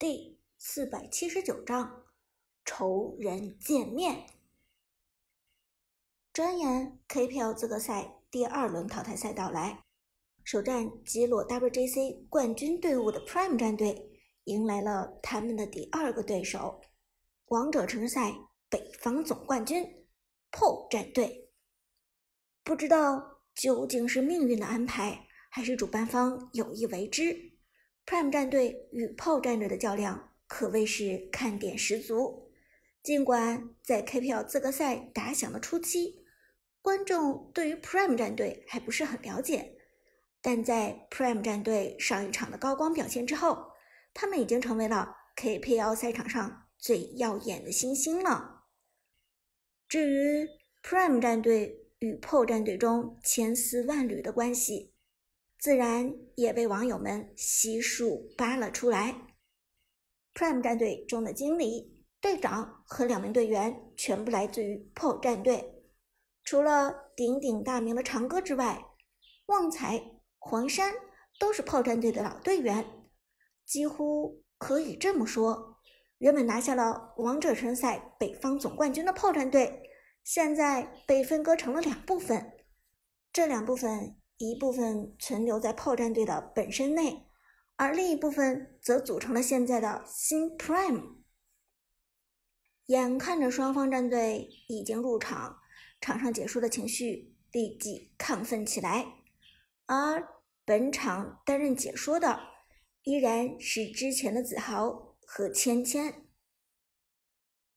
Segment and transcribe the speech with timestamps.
[0.00, 2.06] 第四百七十九章
[2.64, 4.24] 仇人见面。
[6.32, 9.84] 转眼 KPL 资格赛第二轮淘汰赛到来，
[10.42, 14.10] 首战击落 WJC 冠军队伍的 Prime 战队，
[14.44, 16.80] 迎来了他们的第二个对手——
[17.48, 18.34] 王者城市赛
[18.70, 19.84] 北方总冠军
[20.50, 21.50] PO 战队。
[22.64, 27.49] 不知道究竟是命运的安排，还是主办方有意为之。
[28.06, 32.50] Prime 战队与 PO 战队的较量可谓是看点十足。
[33.02, 36.24] 尽管在 KPL 资格赛打响的初期，
[36.82, 39.78] 观众对于 Prime 战队还不是很了解，
[40.42, 43.72] 但在 Prime 战队上一场的高光表现之后，
[44.12, 48.64] 他们已经成为了 KPL 赛场上最耀眼的新星了。
[49.88, 50.46] 至于
[50.82, 54.92] Prime 战队与 PO 战队中千丝万缕的关系，
[55.60, 59.14] 自然也被网友们悉数扒了出来。
[60.32, 65.84] Prime 战队中的经理、队长和两名队员全部来自于 PO 战队，
[66.44, 68.86] 除了鼎鼎大名的长歌之外，
[69.46, 70.02] 旺财、
[70.38, 70.94] 黄山
[71.38, 72.86] 都是 PO 战队的老队员。
[73.66, 75.76] 几乎可以这么说，
[76.18, 79.90] 原本拿下了王者城赛北方总冠军的 PO 战队，
[80.24, 82.50] 现在被分割成了两部分，
[83.30, 84.19] 这两部分。
[84.40, 87.26] 一部分存留在炮战队的本身内，
[87.76, 91.16] 而另一部分则组成了现在的新 Prime。
[92.86, 95.58] 眼看着双方战队已经入场，
[96.00, 99.06] 场上解说的情绪立即亢奋起来。
[99.84, 100.26] 而
[100.64, 102.40] 本场担任解说的
[103.02, 106.14] 依然是之前的子豪和芊芊。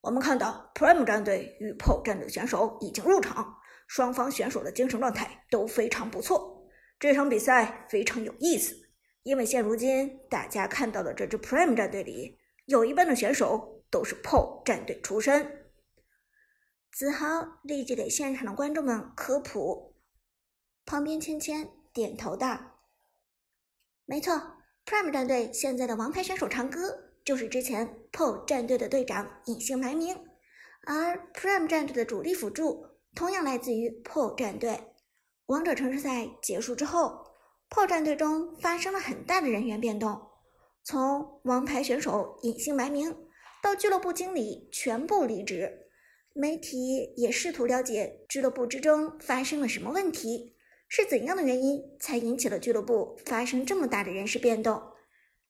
[0.00, 3.55] 我们看到 Prime 战队与炮战队选手已经入场。
[3.86, 8.74] 双方选手的精神状态都非常不错，这场比赛非常有意思，
[9.22, 15.64] 因为现如今大家看到的这支 Prime 战队里，有一半的选手都是 PO 战队出身。
[16.90, 19.94] 子豪立即给现场的观众们科普，
[20.84, 22.80] 旁边芊芊点头道
[24.06, 24.32] ：“没错
[24.86, 30.16] ，Prime 战队现在的王牌选手长歌就是之前 PO 战队的队长隐姓埋名，
[30.86, 34.78] 而 Prime 战队的主力辅助。”同样来自于破战队。
[35.46, 37.24] 王者城市赛结束之后
[37.70, 40.20] 破战队中发生了很大的人员变动，
[40.84, 43.16] 从王牌选手隐姓埋名
[43.62, 45.88] 到俱乐部经理全部离职。
[46.34, 50.54] 媒体也试图了解俱乐部之中发生了什么问题，
[50.86, 54.82] 是怎样的原因才引起了俱乐部发生这么大的人事变动。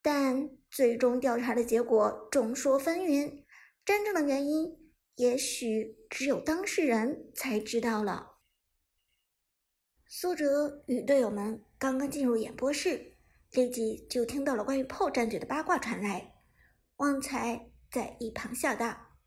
[0.00, 3.42] 但最终调查的结果众说纷纭，
[3.84, 4.87] 真正的原因。
[5.18, 8.38] 也许只有当事人才知道了。
[10.06, 13.16] 苏哲与队友们刚刚进入演播室，
[13.50, 16.36] 立即就听到了关于 PO 战队的八卦传来。
[16.98, 19.18] 旺财在一旁笑道：“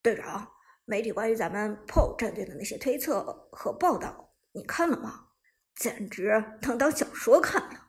[0.00, 0.52] 队长，
[0.84, 5.30] 媒体关于咱们 PO 战队的那些推测和报道，你看了吗？
[5.74, 7.88] 简直能当小说看了。”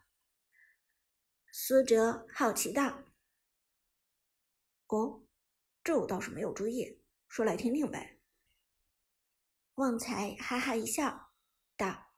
[1.54, 3.04] 苏哲好奇道
[4.90, 5.22] ：“哦。”
[5.84, 8.20] 这我倒是没有注意，说来听听呗。
[9.76, 11.32] 旺财哈哈一笑，
[11.76, 12.14] 道：“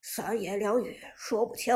[0.00, 1.74] 三言两语说不清，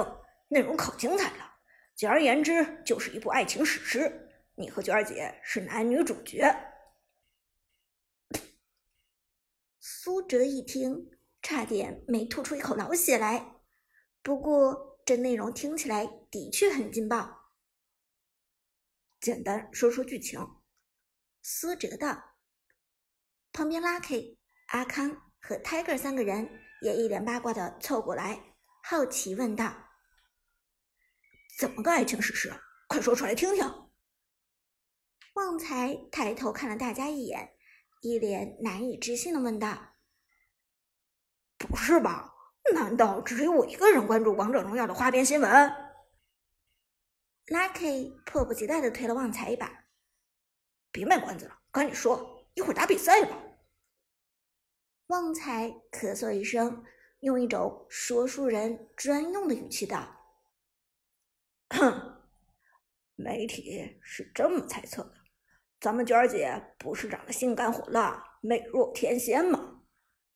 [0.48, 1.58] 内容可精彩了。
[1.96, 4.28] 简而言之，就是一部爱情史诗。
[4.54, 6.54] 你和娟儿姐是男女主角。”
[9.80, 13.56] 苏哲一听，差点没吐出一口老血来。
[14.22, 17.54] 不过，这内容听起来的确很劲爆。
[19.18, 20.59] 简单说说剧情。
[21.52, 22.36] 苏哲道，
[23.52, 24.38] 旁边 Lucky、
[24.68, 26.48] 阿康和 Tiger 三个人
[26.80, 29.88] 也一脸八卦的凑过来，好奇问道
[31.58, 32.54] ：“怎么个爱情史诗？
[32.86, 33.64] 快说出来听听。”
[35.34, 37.52] 旺财抬头看了大家一眼，
[38.00, 39.96] 一脸难以置信的问道
[41.58, 42.32] ：“不是吧？
[42.74, 45.50] 难道只有我一个人关注王者荣耀的花边新闻
[47.46, 49.79] ？”Lucky 迫不及待的推了旺财一把。
[50.92, 53.36] 别卖关子了，赶紧说，一会儿打比赛吧。
[55.06, 56.84] 旺财咳嗽一声，
[57.20, 60.06] 用一种说书人专用的语气道
[61.70, 62.22] ：“哼，
[63.16, 65.14] 媒体是这么猜测的。
[65.80, 69.80] 咱们娟儿姐不是长得性感火辣、美若天仙吗？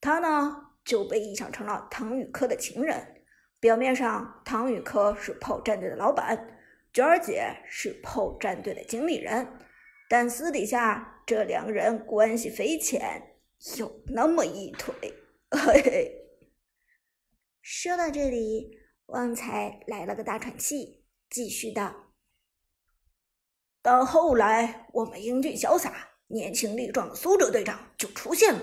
[0.00, 3.24] 她呢就被臆想成了唐雨科的情人。
[3.60, 6.58] 表面上，唐雨科是炮战队的老板，
[6.92, 9.46] 娟儿姐是炮战队的经理人。”
[10.16, 13.34] 但私底下，这两个人关系匪浅，
[13.78, 14.94] 有那么一腿。
[15.50, 16.12] 嘿嘿。
[17.61, 22.12] 说到这里，旺财来了个大喘气，继续道
[23.82, 28.62] ：“但后来，我们英俊潇洒、年轻力壮的苏哲队长就出现了。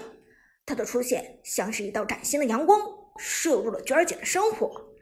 [0.65, 2.79] 他的出现像是一道崭新的阳光，
[3.17, 4.95] 射入了娟儿姐的生活。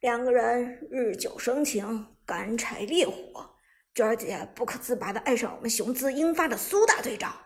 [0.00, 3.51] 两个人日久生情，干柴烈火。
[3.94, 7.38] 娟儿姐不可自拔的爱上我们雄姿英发的苏大队长。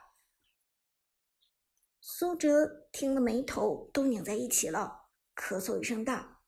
[2.00, 6.42] 苏哲听得眉头都拧在一起了，咳嗽一声道：“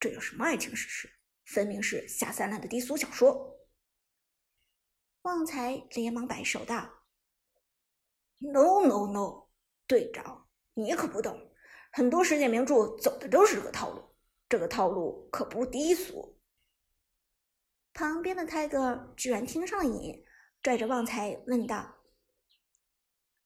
[0.00, 1.08] 这有什么爱情史诗？
[1.44, 3.60] 分明是下三滥的低俗小说。”
[5.22, 7.04] 旺财连忙摆手道
[8.38, 9.50] ：“No No No，
[9.86, 11.54] 队长，你可不懂，
[11.92, 14.16] 很多世界名著走的都是这个套路，
[14.48, 16.36] 这个套路可不低俗。”
[17.94, 20.24] 旁边的泰戈居然听上瘾，
[20.62, 21.96] 拽着旺财问道。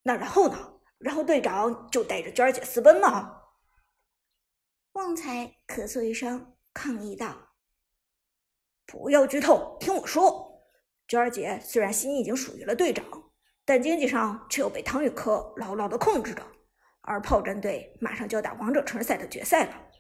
[0.03, 0.75] 那然后呢？
[0.99, 3.43] 然后队长就带着娟儿姐私奔吗？
[4.93, 7.55] 旺财咳嗽一声，抗议道
[8.87, 10.63] ：“不要剧透，听我说。
[11.07, 13.05] 娟儿姐虽然心已经属于了队长，
[13.65, 16.43] 但经济上却又被唐宇科牢牢的控制着。
[17.03, 19.91] 而炮战队马上就要打王者城市赛的决赛了，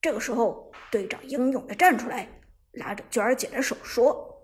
[0.00, 2.28] 这个时候，队长英勇的站出来，
[2.76, 4.42] 拉着娟儿姐的手说：‘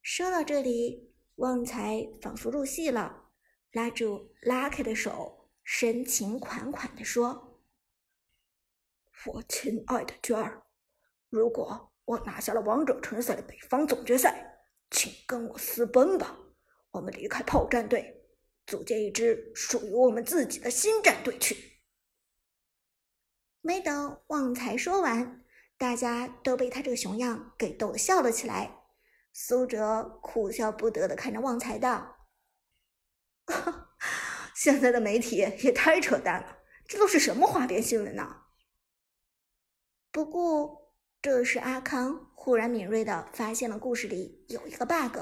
[0.00, 3.24] 说到这里，旺财仿佛入戏了。’”
[3.72, 7.60] 拉住拉开的手，深情款款地说
[9.26, 10.62] ：“我亲爱的娟儿，
[11.28, 16.38] 如果我拿下了王者城赛的北方总决赛，请跟我私奔吧！
[16.92, 18.24] 我们离开炮战队，
[18.66, 21.82] 组建一支属于我们自己的新战队去。”
[23.60, 25.44] 没等旺财说完，
[25.78, 28.84] 大家都被他这个熊样给逗得笑了起来。
[29.32, 32.16] 苏哲哭笑不得的看着旺财道。
[34.56, 38.44] 现在的媒体也太扯淡了，这都是什么花边新闻呢？
[40.10, 45.18] 不过，这时阿康忽然敏锐的发现了故事里有一个 bug。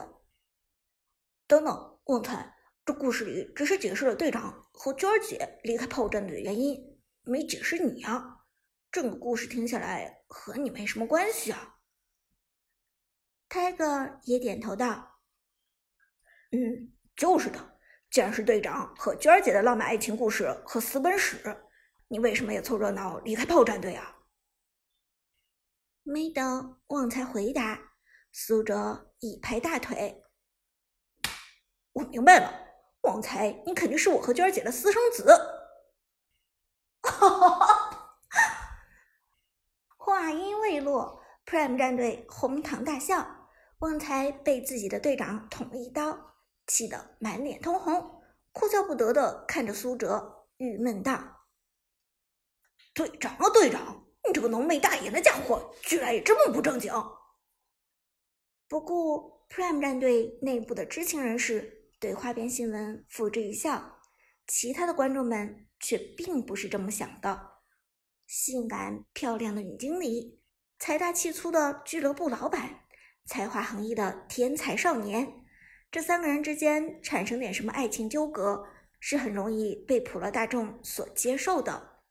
[1.49, 2.55] 等等，旺财，
[2.85, 8.45] 这故事里只是解释了队长和娟儿姐离开炮战队的原因，没解释你啊。
[8.93, 11.77] 整个故事听起来和你没什么关系啊。
[13.49, 15.21] 泰戈也点头道
[16.51, 17.79] ：“嗯，就是的。”
[18.11, 21.67] 既然是队长和娟儿姐的浪漫爱情故事和私奔史，
[22.09, 24.17] 你为什么也凑热闹离开炮战队啊？
[26.03, 27.97] 没等旺财回答，
[28.33, 30.23] 苏哲一拍大腿
[31.95, 32.53] ：“我明白了，
[33.03, 35.25] 旺财，你肯定是我和娟儿姐的私生子。”
[37.03, 38.01] 哈哈哈！
[39.97, 41.21] 话音未落
[41.55, 43.49] ，Prime 战队哄堂大笑，
[43.79, 46.35] 旺财被自己的队长捅了一刀。
[46.67, 51.47] 气得满脸通红，哭笑不得的看着苏哲，郁闷道
[52.93, 56.93] ：“队长啊，队长，你这个浓眉大眼的家伙，居然也这么不正经！”
[58.67, 64.01] 不过，Prime 战队内部的知情人士对花边新闻付之一笑，
[64.49, 67.53] 其他的观众们却并不是这么想的。
[68.27, 70.41] 性感漂亮的女经理，
[70.87, 72.81] 财大气粗的俱乐部老板，
[73.25, 75.47] 才华横溢的天才少年。
[75.91, 78.67] 这三个人之间产生点什么爱情纠葛，
[79.01, 82.03] 是很容易被普罗大众所接受的。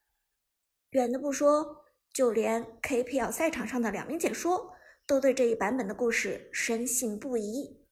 [0.89, 4.73] 远的不说，就连 KPL 赛场上的两名解说
[5.05, 7.85] 都对这一版本的故事深信不疑。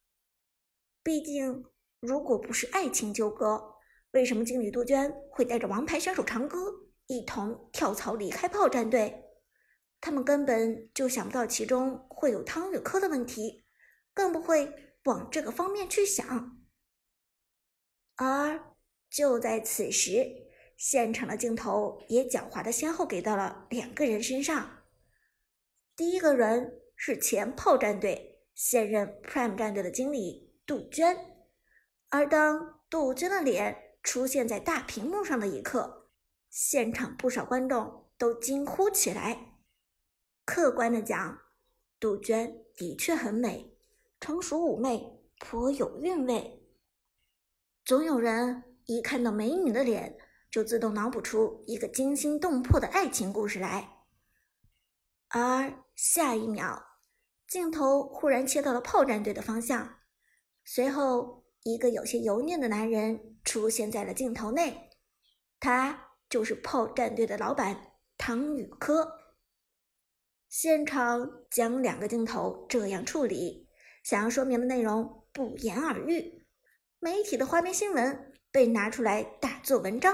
[1.04, 1.64] 毕竟，
[2.00, 3.76] 如果不是爱情纠葛，
[4.14, 6.58] 为什么经理杜鹃会带着王牌选手长歌
[7.06, 9.28] 一同跳槽离开炮战队？
[10.02, 13.64] 他们根本就想不到其中会有汤宇科的问题，
[14.14, 14.90] 更不会。
[15.06, 16.62] 往这个方面去想，
[18.18, 18.76] 而
[19.10, 20.28] 就在此时，
[20.78, 24.84] 现场的镜头也狡猾的先后给到了两个人身上。
[25.96, 31.18] 第一个人是前炮战队、现任 Prime 战队的经理杜鹃，
[32.10, 36.12] 而当杜鹃的脸出现在大屏幕上的一刻，
[36.52, 39.51] 现场不少观众都惊呼起来。
[40.54, 41.40] 客观的讲，
[41.98, 43.74] 杜鹃的确很美。
[44.20, 46.68] 成熟妩媚，颇有韵味。
[47.86, 50.18] 总有人一看到美女的脸，
[50.50, 54.00] 就自动脑补出一个惊心动魄的爱情故事来。
[55.30, 56.84] 而下一秒，
[57.48, 60.00] 镜头忽然切到了炮战队的方向，
[60.66, 64.90] 随后一个有些油腻的男人出现在了镜头内，
[65.62, 69.21] 他就是炮战队的老板唐宇科。
[70.52, 73.70] 现场将两个镜头这样处理。
[74.04, 76.46] 想要说明的内容不言而喻，
[77.00, 80.14] 媒体的花边新闻被拿出来大做文章，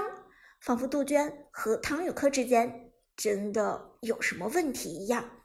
[0.60, 5.44] 仿佛杜鹃和唐宇科之间真的有什么问题一样。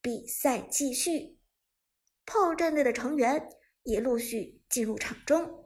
[0.00, 1.40] 比赛继续，
[2.24, 3.48] 炮战队的成员
[3.82, 5.64] 也陆续进入场中。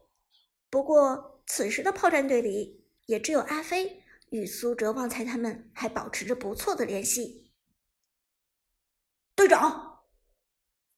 [0.71, 7.41] 不过，此时的炮战队里也只有阿飞与苏哲、旺财他们还保持着不错的联系。
[9.35, 10.05] 队长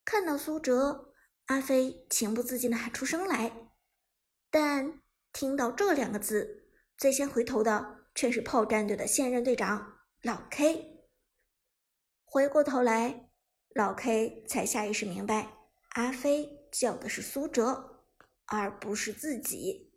[0.04, 1.14] 看到苏哲，
[1.46, 3.70] 阿飞情不自禁的喊出声来，
[4.50, 5.00] 但
[5.32, 11.06] 听到这两个字，最先回头的却是炮战队的现任队长老 K。
[12.24, 13.30] 回过头来，
[13.74, 15.56] 老 K 才下意识明白，
[15.90, 18.04] 阿飞叫的是苏哲，
[18.46, 19.92] 而不是自己。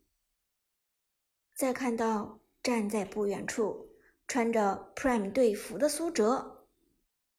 [1.55, 3.89] 再看到站在不远处
[4.27, 6.67] 穿着 Prime 队服的苏哲，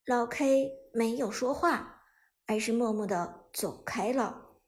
[0.04, 2.02] 老 K 没有说话，
[2.46, 4.58] 而是默默的走开了。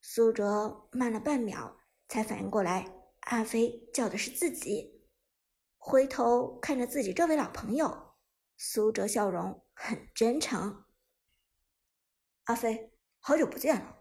[0.00, 1.76] 苏哲慢了半秒，
[2.08, 2.90] 才反应过来，
[3.20, 5.06] 阿飞叫的是自己，
[5.76, 8.14] 回头看着自己这位老朋友，
[8.56, 10.86] 苏哲笑容很真诚。
[12.44, 13.97] 阿飞，好久不见了。